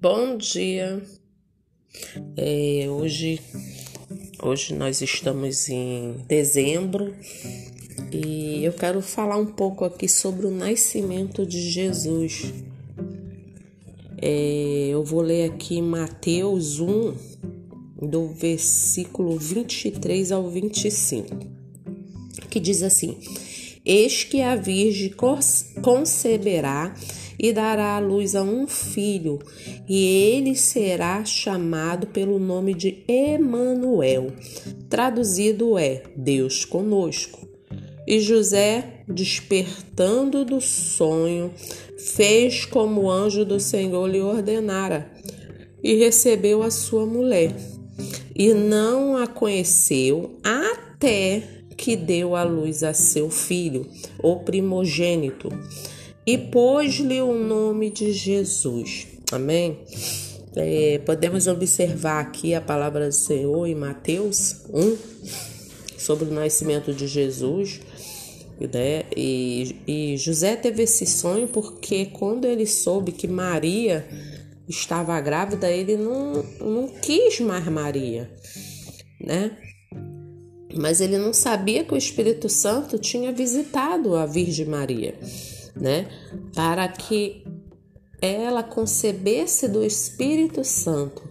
Bom 0.00 0.36
dia. 0.36 1.02
É, 2.36 2.86
hoje, 2.88 3.40
hoje 4.40 4.72
nós 4.72 5.02
estamos 5.02 5.68
em 5.68 6.18
dezembro 6.28 7.12
e 8.12 8.64
eu 8.64 8.72
quero 8.74 9.02
falar 9.02 9.36
um 9.38 9.46
pouco 9.46 9.84
aqui 9.84 10.08
sobre 10.08 10.46
o 10.46 10.52
nascimento 10.52 11.44
de 11.44 11.60
Jesus. 11.60 12.54
É, 14.22 14.90
eu 14.92 15.02
vou 15.02 15.20
ler 15.20 15.50
aqui 15.50 15.82
Mateus 15.82 16.78
1, 16.78 17.14
do 18.00 18.28
versículo 18.28 19.36
23 19.36 20.30
ao 20.30 20.48
25, 20.48 21.36
que 22.48 22.60
diz 22.60 22.84
assim: 22.84 23.18
Eis 23.84 24.22
que 24.22 24.42
a 24.42 24.54
Virgem 24.54 25.12
conceberá 25.82 26.94
e 27.38 27.52
dará 27.52 27.96
à 27.96 27.98
luz 27.98 28.34
a 28.34 28.42
um 28.42 28.66
filho, 28.66 29.38
e 29.88 30.04
ele 30.04 30.56
será 30.56 31.24
chamado 31.24 32.08
pelo 32.08 32.38
nome 32.38 32.74
de 32.74 33.04
Emanuel. 33.06 34.32
Traduzido 34.88 35.78
é 35.78 36.02
Deus 36.16 36.64
conosco. 36.64 37.46
E 38.06 38.20
José, 38.20 39.02
despertando 39.06 40.44
do 40.44 40.60
sonho, 40.60 41.52
fez 41.98 42.64
como 42.64 43.02
o 43.02 43.10
anjo 43.10 43.44
do 43.44 43.60
Senhor 43.60 44.06
lhe 44.06 44.20
ordenara, 44.20 45.10
e 45.82 45.94
recebeu 45.94 46.62
a 46.62 46.70
sua 46.70 47.06
mulher. 47.06 47.54
E 48.34 48.54
não 48.54 49.16
a 49.16 49.26
conheceu 49.26 50.38
até 50.42 51.42
que 51.76 51.94
deu 51.96 52.34
à 52.34 52.42
luz 52.42 52.82
a 52.82 52.92
seu 52.92 53.30
filho, 53.30 53.86
o 54.20 54.36
primogênito 54.36 55.48
e 56.28 56.36
pôs-lhe 56.36 57.22
o 57.22 57.32
nome 57.32 57.88
de 57.88 58.12
Jesus. 58.12 59.06
Amém? 59.32 59.78
É, 60.54 60.98
podemos 60.98 61.46
observar 61.46 62.20
aqui 62.20 62.52
a 62.52 62.60
palavra 62.60 63.08
do 63.08 63.14
Senhor 63.14 63.66
em 63.66 63.74
Mateus 63.74 64.56
1 64.68 64.98
sobre 65.96 66.28
o 66.28 66.30
nascimento 66.30 66.92
de 66.92 67.06
Jesus. 67.06 67.80
Né? 68.60 69.04
E, 69.16 69.76
e 69.86 70.16
José 70.18 70.54
teve 70.54 70.82
esse 70.82 71.06
sonho 71.06 71.48
porque 71.48 72.04
quando 72.04 72.44
ele 72.44 72.66
soube 72.66 73.10
que 73.12 73.26
Maria 73.26 74.06
estava 74.68 75.18
grávida, 75.22 75.70
ele 75.70 75.96
não, 75.96 76.44
não 76.60 76.88
quis 76.88 77.40
mais 77.40 77.66
Maria, 77.68 78.30
né? 79.18 79.56
Mas 80.76 81.00
ele 81.00 81.16
não 81.16 81.32
sabia 81.32 81.84
que 81.84 81.94
o 81.94 81.96
Espírito 81.96 82.50
Santo 82.50 82.98
tinha 82.98 83.32
visitado 83.32 84.14
a 84.14 84.26
Virgem 84.26 84.66
Maria 84.66 85.14
né? 85.80 86.08
Para 86.54 86.88
que 86.88 87.44
ela 88.20 88.62
concebesse 88.62 89.68
do 89.68 89.84
Espírito 89.84 90.64
Santo. 90.64 91.22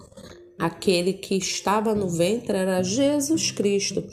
Aquele 0.57 1.13
que 1.13 1.35
estava 1.35 1.93
no 1.93 2.09
ventre 2.09 2.57
era 2.57 2.81
Jesus 2.81 3.51
Cristo. 3.51 4.03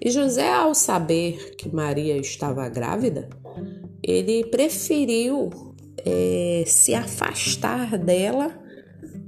E 0.00 0.10
José, 0.10 0.50
ao 0.50 0.74
saber 0.74 1.56
que 1.56 1.74
Maria 1.74 2.16
estava 2.16 2.68
grávida, 2.68 3.28
ele 4.02 4.44
preferiu 4.44 5.50
é, 6.04 6.64
se 6.66 6.94
afastar 6.94 7.98
dela 7.98 8.58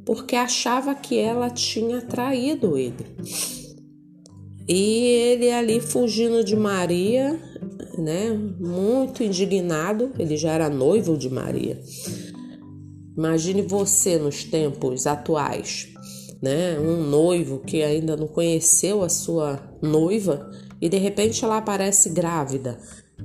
porque 0.05 0.35
achava 0.35 0.95
que 0.95 1.19
ela 1.19 1.49
tinha 1.51 2.01
traído 2.01 2.77
ele. 2.77 3.07
E 4.69 5.05
ele 5.07 5.51
ali 5.51 5.81
fugindo 5.81 6.43
de 6.45 6.57
Maria, 6.57 7.39
né, 7.99 8.31
muito 8.31 9.23
indignado, 9.23 10.13
ele 10.19 10.37
já 10.37 10.53
era 10.53 10.69
noivo 10.69 11.17
de 11.17 11.29
Maria. 11.29 11.81
Imagine 13.17 13.63
você 13.63 14.19
nos 14.19 14.45
tempos 14.45 15.07
atuais, 15.07 15.89
né, 16.41 16.79
um 16.79 17.03
noivo 17.09 17.61
que 17.61 17.83
ainda 17.83 18.17
não 18.17 18.27
conheceu 18.27 19.03
a 19.03 19.09
sua 19.09 19.61
noiva 19.83 20.51
e 20.83 20.89
de 20.89 20.99
repente 20.99 21.45
ela 21.45 21.59
aparece 21.59 22.11
grávida, 22.11 22.77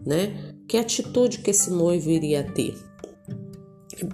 né? 0.05 0.53
Que 0.67 0.77
atitude 0.77 1.39
que 1.39 1.49
esse 1.49 1.71
noivo 1.71 2.07
iria 2.11 2.43
ter? 2.43 2.75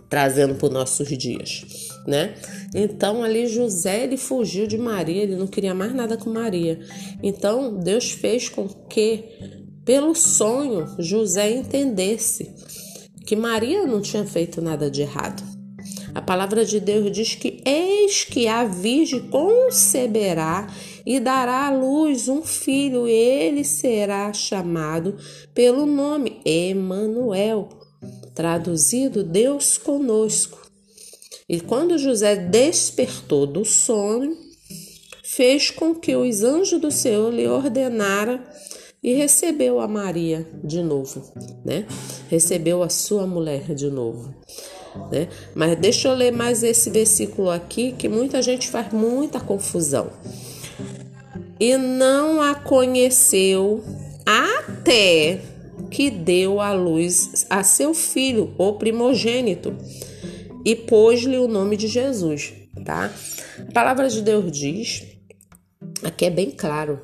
Trazendo 0.10 0.56
para 0.56 0.68
os 0.68 0.74
nossos 0.74 1.10
dias, 1.18 1.66
né? 2.08 2.36
Então 2.74 3.22
ali 3.22 3.48
José 3.48 4.06
ele 4.06 4.16
fugiu 4.16 4.66
de 4.66 4.78
Maria, 4.78 5.24
ele 5.24 5.36
não 5.36 5.48
queria 5.48 5.76
mais 5.76 5.94
nada 5.94 6.16
com 6.16 6.30
Maria. 6.30 6.80
Então 7.22 7.78
Deus 7.78 8.12
fez 8.12 8.48
com 8.48 8.66
que 8.66 9.26
pelo 9.86 10.16
sonho, 10.16 10.96
José 11.00 11.52
entendesse 11.52 12.50
que 13.26 13.36
Maria 13.36 13.86
não 13.86 14.02
tinha 14.02 14.26
feito 14.26 14.62
nada 14.62 14.90
de 14.90 15.02
errado. 15.02 15.44
A 16.14 16.22
palavra 16.22 16.64
de 16.64 16.80
Deus 16.80 17.12
diz 17.12 17.36
que 17.36 17.62
eis 17.66 18.24
que 18.24 18.48
a 18.48 18.66
virgem 18.66 19.22
conceberá 19.30 20.68
e 21.06 21.20
dará 21.20 21.68
à 21.68 21.72
luz 21.72 22.28
um 22.28 22.44
filho, 22.44 23.08
e 23.08 23.12
ele 23.12 23.64
será 23.64 24.32
chamado 24.32 25.18
pelo 25.54 25.86
nome 25.86 26.40
Emanuel, 26.46 27.70
traduzido 28.34 29.24
Deus 29.24 29.78
conosco. 29.78 30.62
E 31.50 31.60
quando 31.60 31.98
José 31.98 32.36
despertou 32.36 33.46
do 33.46 33.66
sono, 33.66 34.38
fez 35.24 35.72
com 35.72 35.96
que 35.96 36.16
os 36.16 36.44
anjos 36.44 36.80
do 36.80 36.92
Senhor 36.92 37.34
lhe 37.34 37.48
ordenara 37.48 38.42
e 39.04 39.14
recebeu 39.14 39.82
a 39.82 39.88
Maria 39.88 40.48
de 40.64 40.82
novo, 40.82 41.22
né? 41.66 41.86
Recebeu 42.30 42.82
a 42.82 42.90
sua 42.90 43.28
mulher 43.28 43.76
de 43.76 43.90
novo, 43.90 44.34
né? 45.12 45.28
Mas 45.54 45.78
deixa 45.78 46.08
eu 46.08 46.14
ler 46.14 46.32
mais 46.32 46.64
esse 46.64 46.90
versículo 46.90 47.50
aqui 47.50 47.92
que 47.92 48.08
muita 48.08 48.42
gente 48.42 48.70
faz 48.70 48.94
muita 48.94 49.42
confusão. 49.42 50.10
E 51.60 51.78
não 51.78 52.42
a 52.42 52.56
conheceu 52.56 53.84
até 54.26 55.42
que 55.92 56.10
deu 56.10 56.60
à 56.60 56.74
luz 56.74 57.46
a 57.50 57.64
seu 57.64 57.94
filho, 57.94 58.54
o 58.58 58.74
primogênito, 58.74 59.76
e 60.66 60.76
pôs-lhe 60.76 61.38
o 61.38 61.48
nome 61.48 61.76
de 61.78 61.88
Jesus, 61.88 62.54
tá? 62.86 63.14
A 63.68 63.72
palavra 63.72 64.10
de 64.10 64.22
Deus 64.22 64.52
diz, 64.52 65.04
aqui 66.04 66.26
é 66.26 66.30
bem 66.30 66.50
claro, 66.50 67.00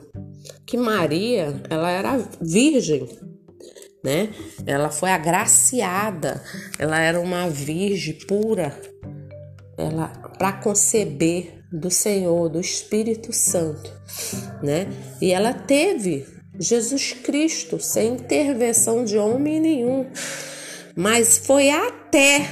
que 0.69 0.77
Maria, 0.77 1.59
ela 1.67 1.89
era 1.89 2.29
virgem, 2.39 3.09
né? 4.03 4.29
Ela 4.67 4.91
foi 4.91 5.09
agraciada, 5.09 6.43
ela 6.77 6.99
era 6.99 7.19
uma 7.19 7.49
virgem 7.49 8.13
pura, 8.27 8.79
ela 9.75 10.09
para 10.37 10.53
conceber 10.53 11.63
do 11.71 11.89
Senhor, 11.89 12.49
do 12.49 12.59
Espírito 12.59 13.33
Santo, 13.33 13.91
né? 14.61 14.87
E 15.19 15.31
ela 15.31 15.53
teve 15.53 16.27
Jesus 16.59 17.13
Cristo 17.13 17.79
sem 17.79 18.13
intervenção 18.13 19.03
de 19.03 19.17
homem 19.17 19.59
nenhum. 19.59 20.05
Mas 20.95 21.39
foi 21.39 21.71
até 21.71 22.47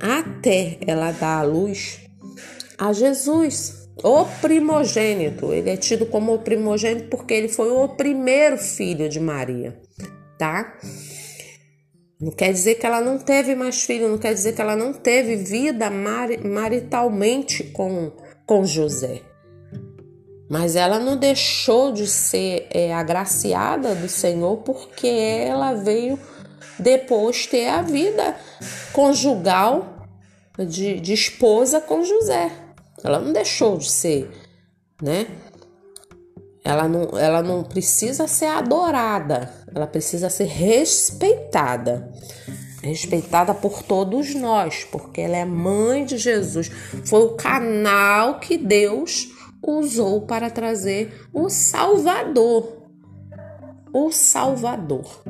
até 0.00 0.78
ela 0.86 1.12
dar 1.12 1.40
a 1.40 1.42
luz 1.42 2.00
a 2.78 2.94
Jesus, 2.94 3.79
o 4.02 4.24
primogênito. 4.40 5.52
Ele 5.52 5.70
é 5.70 5.76
tido 5.76 6.06
como 6.06 6.34
o 6.34 6.38
primogênito 6.38 7.08
porque 7.08 7.34
ele 7.34 7.48
foi 7.48 7.70
o 7.70 7.88
primeiro 7.88 8.56
filho 8.58 9.08
de 9.08 9.20
Maria, 9.20 9.80
tá? 10.38 10.78
Não 12.20 12.32
quer 12.32 12.52
dizer 12.52 12.74
que 12.74 12.84
ela 12.84 13.00
não 13.00 13.18
teve 13.18 13.54
mais 13.54 13.82
filho, 13.82 14.08
não 14.08 14.18
quer 14.18 14.34
dizer 14.34 14.54
que 14.54 14.60
ela 14.60 14.76
não 14.76 14.92
teve 14.92 15.36
vida 15.36 15.90
maritalmente 15.90 17.64
com, 17.64 18.12
com 18.46 18.64
José. 18.64 19.22
Mas 20.50 20.76
ela 20.76 20.98
não 20.98 21.16
deixou 21.16 21.92
de 21.92 22.06
ser 22.06 22.66
é, 22.70 22.92
agraciada 22.92 23.94
do 23.94 24.08
Senhor 24.08 24.58
porque 24.58 25.06
ela 25.06 25.74
veio 25.74 26.18
depois 26.78 27.46
ter 27.46 27.68
a 27.68 27.82
vida 27.82 28.36
conjugal 28.92 30.08
de, 30.58 31.00
de 31.00 31.14
esposa 31.14 31.80
com 31.80 32.04
José. 32.04 32.50
Ela 33.02 33.18
não 33.18 33.32
deixou 33.32 33.78
de 33.78 33.90
ser, 33.90 34.30
né? 35.02 35.26
Ela 36.62 36.86
não, 36.86 37.18
ela 37.18 37.42
não 37.42 37.64
precisa 37.64 38.28
ser 38.28 38.46
adorada, 38.46 39.52
ela 39.74 39.86
precisa 39.86 40.28
ser 40.28 40.44
respeitada. 40.44 42.12
Respeitada 42.82 43.52
por 43.52 43.82
todos 43.82 44.34
nós, 44.34 44.84
porque 44.84 45.20
ela 45.20 45.36
é 45.36 45.44
mãe 45.44 46.04
de 46.04 46.16
Jesus. 46.16 46.70
Foi 47.04 47.24
o 47.24 47.36
canal 47.36 48.40
que 48.40 48.56
Deus 48.56 49.28
usou 49.62 50.22
para 50.22 50.48
trazer 50.50 51.28
o 51.32 51.50
Salvador. 51.50 52.80
O 53.92 54.10
Salvador, 54.10 55.22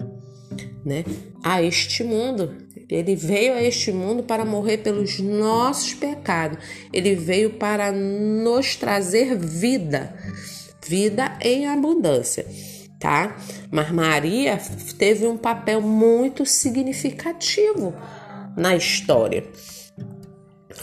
né? 0.84 1.04
A 1.42 1.62
este 1.62 2.04
mundo. 2.04 2.56
Ele 2.90 3.14
veio 3.14 3.54
a 3.54 3.62
este 3.62 3.92
mundo 3.92 4.22
para 4.22 4.44
morrer 4.44 4.78
pelos 4.78 5.20
nossos 5.20 5.94
pecados. 5.94 6.58
Ele 6.92 7.14
veio 7.14 7.50
para 7.50 7.92
nos 7.92 8.74
trazer 8.76 9.36
vida, 9.38 10.14
vida 10.86 11.38
em 11.40 11.66
abundância, 11.66 12.44
tá? 12.98 13.36
Mas 13.70 13.90
Maria 13.92 14.58
teve 14.98 15.26
um 15.26 15.36
papel 15.36 15.80
muito 15.80 16.44
significativo 16.44 17.94
na 18.56 18.74
história. 18.74 19.44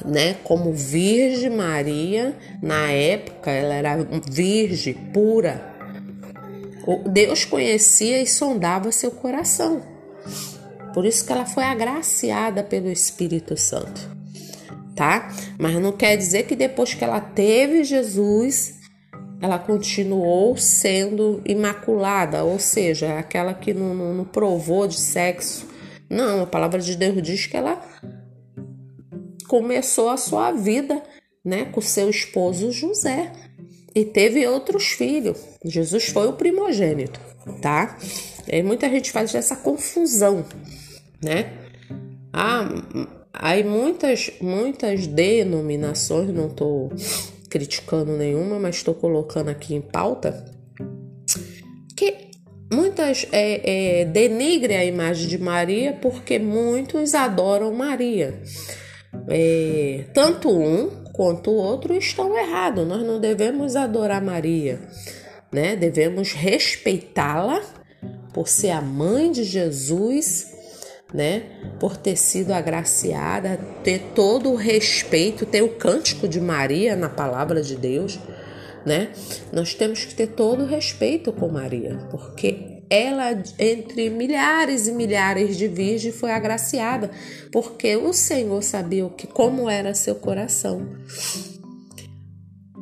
né? 0.06 0.36
Como 0.44 0.72
Virgem 0.72 1.50
Maria, 1.50 2.38
na 2.62 2.92
época 2.92 3.52
ela 3.52 3.74
era 3.74 3.98
virgem 4.30 4.94
pura. 4.94 5.76
Deus 7.10 7.44
conhecia 7.44 8.22
e 8.22 8.28
sondava 8.28 8.92
seu 8.92 9.12
coração. 9.12 9.97
Por 10.98 11.06
isso 11.06 11.28
que 11.28 11.32
ela 11.32 11.46
foi 11.46 11.64
agraciada 11.64 12.64
pelo 12.64 12.90
Espírito 12.90 13.56
Santo, 13.56 14.10
tá? 14.96 15.32
Mas 15.60 15.76
não 15.76 15.92
quer 15.92 16.18
dizer 16.18 16.48
que 16.48 16.56
depois 16.56 16.96
que 16.96 17.04
ela 17.04 17.22
teve 17.22 17.84
Jesus, 17.84 18.80
ela 19.40 19.60
continuou 19.60 20.58
sendo 20.58 21.40
imaculada, 21.46 22.44
ou 22.44 22.58
seja, 22.58 23.20
aquela 23.20 23.54
que 23.54 23.76
não, 23.76 23.94
não, 23.94 24.14
não 24.16 24.26
provou 24.26 24.88
de 24.88 25.00
sexo. 25.00 25.68
Não, 26.10 26.42
a 26.42 26.48
palavra 26.48 26.82
de 26.82 26.96
Deus 26.96 27.22
diz 27.22 27.46
que 27.46 27.56
ela 27.56 27.80
começou 29.48 30.10
a 30.10 30.18
sua 30.18 30.52
vida, 30.52 31.00
né, 31.46 31.66
com 31.66 31.80
seu 31.80 32.10
esposo 32.10 32.72
José 32.72 33.32
e 33.94 34.04
teve 34.04 34.48
outros 34.48 34.88
filhos. 34.88 35.38
Jesus 35.64 36.08
foi 36.08 36.28
o 36.28 36.34
primogênito, 36.34 37.20
tá? 37.62 37.98
E 38.48 38.64
muita 38.64 38.90
gente 38.90 39.12
faz 39.12 39.36
essa 39.36 39.56
confusão, 39.56 40.46
né? 41.22 41.54
Ah, 42.32 42.68
aí 43.34 43.64
muitas 43.64 44.32
muitas 44.42 45.08
denominações, 45.08 46.30
não 46.30 46.50
tô 46.50 46.90
criticando 47.50 48.16
nenhuma, 48.18 48.60
mas 48.60 48.78
estou 48.78 48.94
colocando 48.94 49.50
aqui 49.50 49.74
em 49.76 49.82
pauta 49.82 50.46
que 51.96 52.28
muitas 52.72 53.26
é, 53.32 54.02
é, 54.02 54.06
denigre 54.06 54.76
a 54.76 54.86
imagem 54.86 55.28
de 55.28 55.38
Maria 55.38 55.94
porque 55.94 56.38
muitos 56.38 57.16
adoram 57.16 57.74
Maria 57.74 58.42
é, 59.28 60.06
tanto 60.14 60.50
um 60.50 60.90
quanto 61.14 61.52
o 61.52 61.56
outro 61.56 61.96
estão 61.96 62.38
errados. 62.38 62.88
Nós 62.88 63.04
não 63.04 63.20
devemos 63.20 63.76
adorar 63.76 64.22
Maria, 64.22 64.80
né? 65.52 65.76
Devemos 65.76 66.34
respeitá-la 66.34 67.62
por 68.34 68.48
ser 68.48 68.70
a 68.70 68.82
mãe 68.82 69.32
de 69.32 69.44
Jesus, 69.44 70.54
né? 71.14 71.44
Por 71.80 71.96
ter 71.96 72.18
sido 72.18 72.52
agraciada, 72.52 73.60
ter 73.84 74.12
todo 74.14 74.52
o 74.52 74.56
respeito, 74.56 75.46
ter 75.46 75.62
o 75.62 75.76
cântico 75.76 76.28
de 76.28 76.40
Maria 76.40 76.96
na 76.96 77.10
palavra 77.10 77.62
de 77.62 77.76
Deus, 77.76 78.20
né? 78.86 79.12
Nós 79.52 79.74
temos 79.74 80.06
que 80.06 80.14
ter 80.14 80.28
todo 80.28 80.64
o 80.64 80.68
respeito 80.68 81.32
com 81.32 81.48
Maria, 81.48 81.98
porque 82.10 82.78
ela, 82.90 83.32
entre 83.60 84.10
milhares 84.10 84.88
e 84.88 84.92
milhares 84.92 85.58
de 85.58 85.68
virgens, 85.68 86.16
foi 86.16 86.32
agraciada, 86.32 87.12
porque 87.52 87.98
o 87.98 88.14
Senhor 88.14 88.64
sabia 88.64 89.06
o 89.06 89.10
que, 89.10 89.28
como 89.28 89.70
era 89.70 89.94
seu 89.94 90.16
coração. 90.16 90.88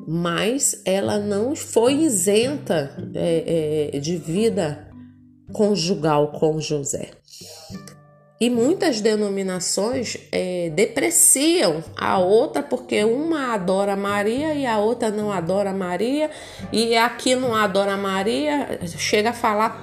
Mas 0.08 0.82
ela 0.86 1.18
não 1.18 1.56
foi 1.56 2.04
isenta 2.04 2.96
é, 3.16 3.92
é, 3.96 4.00
de 4.00 4.18
vida 4.18 4.88
conjugal 5.52 6.32
com 6.34 6.60
José. 6.60 7.10
E 8.40 8.50
muitas 8.50 9.00
denominações 9.00 10.18
é, 10.30 10.70
depreciam 10.76 11.82
a 11.96 12.20
outra 12.20 12.62
porque 12.62 13.02
uma 13.06 13.54
adora 13.54 13.96
Maria 13.96 14.54
e 14.54 14.66
a 14.66 14.78
outra 14.78 15.10
não 15.10 15.32
adora 15.32 15.72
Maria, 15.72 16.30
e 16.72 16.98
aqui 16.98 17.34
não 17.34 17.56
adora 17.56 17.96
Maria, 17.96 18.78
chega 18.98 19.30
a 19.30 19.34
falar 19.34 19.80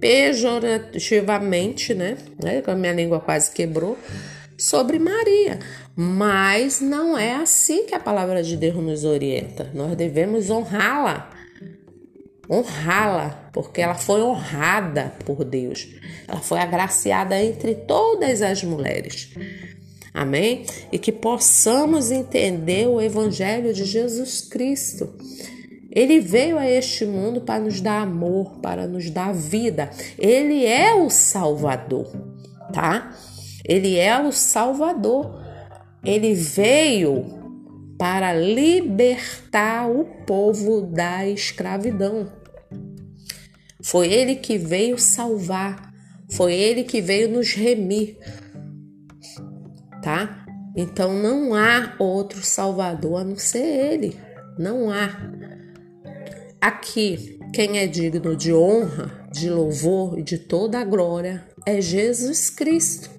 pejorativamente, 0.00 1.92
né? 1.92 2.16
né? 2.42 2.62
A 2.66 2.74
minha 2.74 2.94
língua 2.94 3.20
quase 3.20 3.50
quebrou, 3.50 3.98
sobre 4.56 4.98
Maria. 4.98 5.58
Mas 5.94 6.80
não 6.80 7.16
é 7.16 7.34
assim 7.34 7.84
que 7.84 7.94
a 7.94 8.00
palavra 8.00 8.42
de 8.42 8.56
Deus 8.56 8.76
nos 8.76 9.04
orienta. 9.04 9.70
Nós 9.74 9.94
devemos 9.96 10.48
honrá-la 10.48 11.35
honrá-la, 12.50 13.50
porque 13.52 13.80
ela 13.80 13.94
foi 13.94 14.22
honrada 14.22 15.12
por 15.24 15.44
Deus. 15.44 15.88
Ela 16.26 16.40
foi 16.40 16.58
agraciada 16.58 17.42
entre 17.42 17.74
todas 17.74 18.42
as 18.42 18.62
mulheres. 18.62 19.34
Amém? 20.12 20.64
E 20.90 20.98
que 20.98 21.12
possamos 21.12 22.10
entender 22.10 22.86
o 22.88 23.00
Evangelho 23.00 23.74
de 23.74 23.84
Jesus 23.84 24.40
Cristo. 24.40 25.14
Ele 25.90 26.20
veio 26.20 26.58
a 26.58 26.68
este 26.68 27.04
mundo 27.04 27.40
para 27.40 27.60
nos 27.60 27.80
dar 27.80 28.02
amor, 28.02 28.58
para 28.62 28.86
nos 28.86 29.10
dar 29.10 29.32
vida. 29.32 29.90
Ele 30.18 30.64
é 30.64 30.94
o 30.94 31.08
Salvador, 31.10 32.10
tá? 32.72 33.14
Ele 33.64 33.96
é 33.96 34.18
o 34.18 34.30
Salvador. 34.30 35.42
Ele 36.04 36.34
veio 36.34 37.45
para 37.98 38.34
libertar 38.34 39.90
o 39.90 40.04
povo 40.26 40.82
da 40.82 41.26
escravidão. 41.26 42.30
Foi 43.82 44.12
ele 44.12 44.36
que 44.36 44.58
veio 44.58 44.98
salvar, 44.98 45.92
foi 46.32 46.54
ele 46.54 46.84
que 46.84 47.00
veio 47.00 47.28
nos 47.28 47.52
remir, 47.54 48.18
tá? 50.02 50.44
Então 50.76 51.14
não 51.14 51.54
há 51.54 51.94
outro 51.98 52.44
salvador 52.44 53.20
a 53.20 53.24
não 53.24 53.36
ser 53.36 53.64
ele, 53.64 54.16
não 54.58 54.90
há. 54.90 55.10
Aqui, 56.60 57.38
quem 57.54 57.78
é 57.78 57.86
digno 57.86 58.36
de 58.36 58.52
honra, 58.52 59.26
de 59.32 59.48
louvor 59.48 60.18
e 60.18 60.22
de 60.22 60.36
toda 60.36 60.80
a 60.80 60.84
glória 60.84 61.46
é 61.64 61.80
Jesus 61.80 62.50
Cristo. 62.50 63.10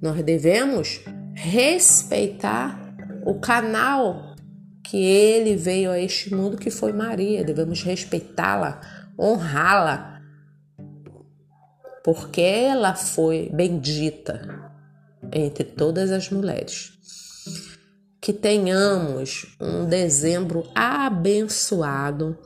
Nós 0.00 0.22
devemos 0.22 1.02
respeitar 1.42 2.78
o 3.24 3.40
canal 3.40 4.36
que 4.84 4.98
ele 4.98 5.56
veio 5.56 5.90
a 5.90 5.98
este 5.98 6.34
mundo, 6.34 6.58
que 6.58 6.70
foi 6.70 6.92
Maria. 6.92 7.42
Devemos 7.42 7.82
respeitá-la, 7.82 8.80
honrá-la, 9.18 10.20
porque 12.04 12.42
ela 12.42 12.94
foi 12.94 13.50
bendita 13.52 14.70
entre 15.32 15.64
todas 15.64 16.10
as 16.10 16.28
mulheres. 16.28 16.99
Que 18.20 18.32
tenhamos 18.32 19.56
um 19.60 19.86
dezembro 19.86 20.68
abençoado, 20.74 22.36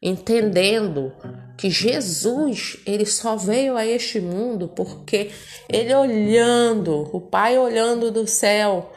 entendendo 0.00 1.12
que 1.56 1.70
Jesus, 1.70 2.76
ele 2.86 3.06
só 3.06 3.36
veio 3.36 3.76
a 3.76 3.84
este 3.84 4.20
mundo 4.20 4.68
porque 4.68 5.30
ele 5.68 5.94
olhando, 5.94 7.10
o 7.12 7.20
Pai 7.20 7.58
olhando 7.58 8.10
do 8.10 8.26
céu, 8.26 8.92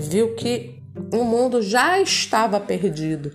viu 0.00 0.34
que 0.34 0.82
o 1.12 1.24
mundo 1.24 1.62
já 1.62 2.00
estava 2.00 2.58
perdido. 2.58 3.32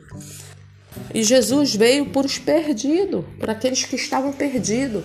E 1.14 1.24
Jesus 1.24 1.76
veio 1.76 2.08
por 2.08 2.26
os 2.26 2.38
perdidos, 2.38 3.26
por 3.40 3.50
aqueles 3.50 3.86
que 3.86 3.96
estavam 3.96 4.32
perdidos. 4.34 5.04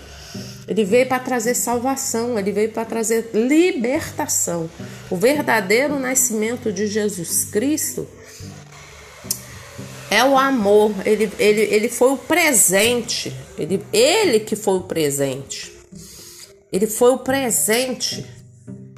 Ele 0.69 0.85
veio 0.85 1.07
para 1.07 1.19
trazer 1.21 1.55
salvação, 1.55 2.39
ele 2.39 2.51
veio 2.51 2.73
para 2.73 2.85
trazer 2.85 3.31
libertação. 3.33 4.69
O 5.09 5.17
verdadeiro 5.17 5.99
nascimento 5.99 6.73
de 6.73 6.87
Jesus 6.87 7.45
Cristo 7.45 8.07
é 10.11 10.25
o 10.25 10.37
amor, 10.37 10.93
ele, 11.05 11.31
ele, 11.39 11.63
ele 11.63 11.89
foi 11.89 12.13
o 12.13 12.17
presente, 12.17 13.35
ele, 13.59 13.85
ele 13.93 14.41
que 14.41 14.57
foi 14.57 14.79
o 14.79 14.83
presente. 14.83 15.73
Ele 16.73 16.87
foi 16.87 17.13
o 17.13 17.19
presente 17.19 18.27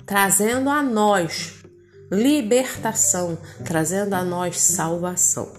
trazendo 0.07 0.71
a 0.71 0.83
nós 0.83 1.55
libertação, 2.11 3.39
trazendo 3.65 4.15
a 4.15 4.25
nós 4.25 4.59
salvação. 4.59 5.53